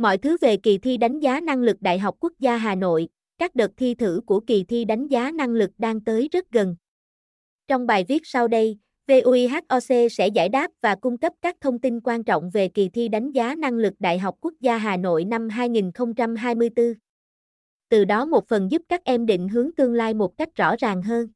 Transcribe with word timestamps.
Mọi 0.00 0.18
thứ 0.18 0.36
về 0.40 0.56
kỳ 0.56 0.78
thi 0.78 0.96
đánh 0.96 1.20
giá 1.20 1.40
năng 1.40 1.58
lực 1.58 1.76
Đại 1.80 1.98
học 1.98 2.16
Quốc 2.20 2.32
gia 2.38 2.56
Hà 2.56 2.74
Nội, 2.74 3.08
các 3.38 3.54
đợt 3.54 3.70
thi 3.76 3.94
thử 3.94 4.20
của 4.26 4.40
kỳ 4.40 4.64
thi 4.64 4.84
đánh 4.84 5.08
giá 5.08 5.30
năng 5.30 5.50
lực 5.50 5.70
đang 5.78 6.00
tới 6.00 6.28
rất 6.32 6.50
gần. 6.50 6.76
Trong 7.68 7.86
bài 7.86 8.04
viết 8.08 8.22
sau 8.24 8.48
đây, 8.48 8.78
VUIHOC 9.08 10.08
sẽ 10.10 10.28
giải 10.28 10.48
đáp 10.48 10.70
và 10.80 10.94
cung 10.94 11.18
cấp 11.18 11.32
các 11.42 11.56
thông 11.60 11.78
tin 11.78 12.00
quan 12.00 12.24
trọng 12.24 12.50
về 12.50 12.68
kỳ 12.68 12.88
thi 12.88 13.08
đánh 13.08 13.32
giá 13.32 13.54
năng 13.54 13.74
lực 13.74 13.94
Đại 13.98 14.18
học 14.18 14.34
Quốc 14.40 14.54
gia 14.60 14.76
Hà 14.76 14.96
Nội 14.96 15.24
năm 15.24 15.48
2024. 15.48 16.94
Từ 17.88 18.04
đó 18.04 18.24
một 18.24 18.48
phần 18.48 18.70
giúp 18.70 18.82
các 18.88 19.04
em 19.04 19.26
định 19.26 19.48
hướng 19.48 19.70
tương 19.76 19.92
lai 19.92 20.14
một 20.14 20.36
cách 20.36 20.48
rõ 20.54 20.74
ràng 20.78 21.02
hơn. 21.02 21.28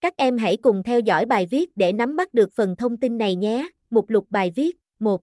Các 0.00 0.16
em 0.16 0.38
hãy 0.38 0.56
cùng 0.56 0.82
theo 0.82 1.00
dõi 1.00 1.26
bài 1.26 1.46
viết 1.50 1.76
để 1.76 1.92
nắm 1.92 2.16
bắt 2.16 2.34
được 2.34 2.52
phần 2.52 2.76
thông 2.76 2.96
tin 2.96 3.18
này 3.18 3.36
nhé. 3.36 3.68
Mục 3.90 4.10
lục 4.10 4.26
bài 4.30 4.52
viết 4.54 4.76
1. 4.98 5.20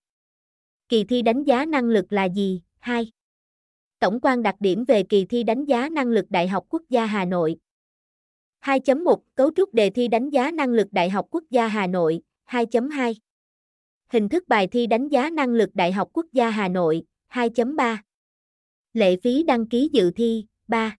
Kỳ 0.89 1.04
thi 1.04 1.21
đánh 1.21 1.43
giá 1.43 1.65
năng 1.65 1.86
lực 1.86 2.13
là 2.13 2.25
gì? 2.25 2.61
2. 2.79 3.11
Tổng 3.99 4.20
quan 4.21 4.44
đặc 4.44 4.55
điểm 4.59 4.85
về 4.85 5.03
kỳ 5.03 5.25
thi 5.25 5.44
đánh 5.44 5.66
giá 5.66 5.89
năng 5.89 6.08
lực 6.08 6.25
Đại 6.30 6.48
học 6.48 6.66
Quốc 6.70 6.81
gia 6.89 7.05
Hà 7.05 7.25
Nội. 7.25 7.58
2.1 8.61 9.17
Cấu 9.35 9.52
trúc 9.55 9.73
đề 9.73 9.89
thi 9.89 10.08
đánh 10.08 10.30
giá 10.30 10.52
năng 10.52 10.70
lực 10.70 10.88
Đại 10.91 11.09
học 11.09 11.27
Quốc 11.30 11.44
gia 11.49 11.67
Hà 11.67 11.88
Nội. 11.88 12.21
2.2 12.49 13.13
Hình 14.08 14.30
thức 14.30 14.48
bài 14.48 14.67
thi 14.67 14.88
đánh 14.88 15.08
giá 15.08 15.30
năng 15.30 15.49
lực 15.49 15.70
Đại 15.73 15.91
học 15.91 16.09
Quốc 16.13 16.25
gia 16.34 16.49
Hà 16.49 16.67
Nội. 16.67 17.03
2.3 17.30 17.97
Lệ 18.94 19.17
phí 19.23 19.44
đăng 19.44 19.67
ký 19.67 19.89
dự 19.94 20.11
thi. 20.11 20.45
3. 20.67 20.97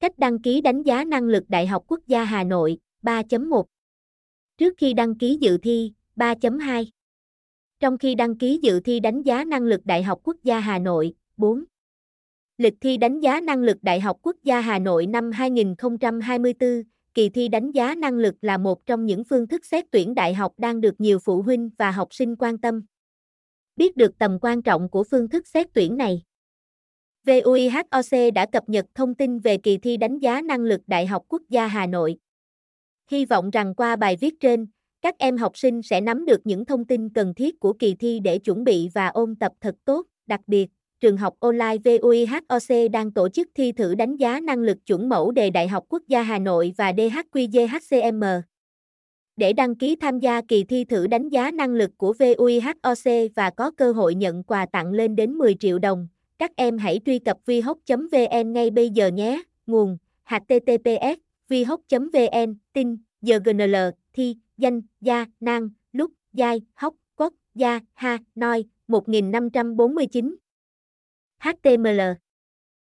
Cách 0.00 0.18
đăng 0.18 0.42
ký 0.42 0.60
đánh 0.60 0.82
giá 0.82 1.04
năng 1.04 1.24
lực 1.24 1.44
Đại 1.48 1.66
học 1.66 1.84
Quốc 1.86 2.00
gia 2.06 2.24
Hà 2.24 2.44
Nội. 2.44 2.78
3.1 3.02 3.64
Trước 4.56 4.74
khi 4.76 4.94
đăng 4.94 5.18
ký 5.18 5.38
dự 5.40 5.58
thi. 5.58 5.92
3.2 6.16 6.84
trong 7.80 7.98
khi 7.98 8.14
đăng 8.14 8.36
ký 8.36 8.58
dự 8.62 8.80
thi 8.80 9.00
đánh 9.00 9.22
giá 9.22 9.44
năng 9.44 9.62
lực 9.62 9.80
Đại 9.84 10.02
học 10.02 10.20
Quốc 10.22 10.36
gia 10.42 10.60
Hà 10.60 10.78
Nội. 10.78 11.14
4. 11.36 11.64
Lịch 12.58 12.74
thi 12.80 12.96
đánh 12.96 13.20
giá 13.20 13.40
năng 13.40 13.62
lực 13.62 13.76
Đại 13.82 14.00
học 14.00 14.18
Quốc 14.22 14.36
gia 14.42 14.60
Hà 14.60 14.78
Nội 14.78 15.06
năm 15.06 15.30
2024, 15.32 16.82
kỳ 17.14 17.28
thi 17.28 17.48
đánh 17.48 17.70
giá 17.70 17.94
năng 17.94 18.14
lực 18.14 18.34
là 18.42 18.58
một 18.58 18.86
trong 18.86 19.06
những 19.06 19.24
phương 19.24 19.46
thức 19.46 19.64
xét 19.64 19.84
tuyển 19.90 20.14
đại 20.14 20.34
học 20.34 20.52
đang 20.58 20.80
được 20.80 21.00
nhiều 21.00 21.18
phụ 21.18 21.42
huynh 21.42 21.70
và 21.78 21.90
học 21.90 22.14
sinh 22.14 22.36
quan 22.36 22.58
tâm. 22.58 22.82
Biết 23.76 23.96
được 23.96 24.18
tầm 24.18 24.38
quan 24.40 24.62
trọng 24.62 24.88
của 24.88 25.04
phương 25.04 25.28
thức 25.28 25.46
xét 25.46 25.66
tuyển 25.74 25.96
này. 25.96 26.22
VUIHOC 27.26 28.32
đã 28.34 28.46
cập 28.46 28.68
nhật 28.68 28.86
thông 28.94 29.14
tin 29.14 29.38
về 29.38 29.56
kỳ 29.58 29.78
thi 29.78 29.96
đánh 29.96 30.18
giá 30.18 30.40
năng 30.40 30.60
lực 30.60 30.80
Đại 30.86 31.06
học 31.06 31.22
Quốc 31.28 31.42
gia 31.48 31.66
Hà 31.66 31.86
Nội. 31.86 32.16
Hy 33.10 33.24
vọng 33.24 33.50
rằng 33.50 33.74
qua 33.74 33.96
bài 33.96 34.16
viết 34.20 34.34
trên, 34.40 34.66
các 35.02 35.18
em 35.18 35.36
học 35.36 35.58
sinh 35.58 35.82
sẽ 35.82 36.00
nắm 36.00 36.24
được 36.24 36.40
những 36.44 36.64
thông 36.64 36.84
tin 36.84 37.08
cần 37.08 37.34
thiết 37.34 37.60
của 37.60 37.72
kỳ 37.72 37.94
thi 37.94 38.20
để 38.20 38.38
chuẩn 38.38 38.64
bị 38.64 38.88
và 38.94 39.06
ôn 39.06 39.36
tập 39.36 39.52
thật 39.60 39.74
tốt, 39.84 40.06
đặc 40.26 40.40
biệt 40.46 40.68
trường 41.00 41.16
học 41.16 41.34
online 41.40 41.76
VUIHOC 41.84 42.90
đang 42.92 43.12
tổ 43.12 43.28
chức 43.28 43.48
thi 43.54 43.72
thử 43.72 43.94
đánh 43.94 44.16
giá 44.16 44.40
năng 44.40 44.58
lực 44.58 44.86
chuẩn 44.86 45.08
mẫu 45.08 45.30
đề 45.30 45.50
Đại 45.50 45.68
học 45.68 45.84
Quốc 45.88 46.02
gia 46.08 46.22
Hà 46.22 46.38
Nội 46.38 46.72
và 46.76 46.92
DHQGHCM. 46.92 48.24
Để 49.36 49.52
đăng 49.52 49.74
ký 49.74 49.96
tham 49.96 50.18
gia 50.18 50.40
kỳ 50.48 50.64
thi 50.64 50.84
thử 50.84 51.06
đánh 51.06 51.28
giá 51.28 51.50
năng 51.50 51.70
lực 51.70 51.90
của 51.96 52.14
VUIHOC 52.18 53.28
và 53.36 53.50
có 53.50 53.70
cơ 53.70 53.92
hội 53.92 54.14
nhận 54.14 54.42
quà 54.42 54.66
tặng 54.72 54.92
lên 54.92 55.16
đến 55.16 55.32
10 55.32 55.54
triệu 55.54 55.78
đồng, 55.78 56.08
các 56.38 56.56
em 56.56 56.78
hãy 56.78 57.00
truy 57.06 57.18
cập 57.18 57.36
vihoc.vn 57.46 58.52
ngay 58.52 58.70
bây 58.70 58.90
giờ 58.90 59.08
nhé. 59.08 59.42
Nguồn 59.66 59.98
https 60.24 61.18
vihoc.vn 61.48 62.54
tin 62.72 62.96
GNL 63.22 63.76
thi 64.18 64.36
danh 64.56 64.80
gia 65.00 65.26
nang 65.40 65.68
lúc 65.92 66.10
giai 66.32 66.62
hóc 66.74 66.94
quốc 67.16 67.34
gia 67.54 67.80
ha 67.94 68.18
noi 68.34 68.64
1549 68.88 70.36
HTML 71.38 72.00